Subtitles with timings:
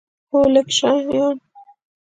[0.31, 1.35] هو، لږ شیان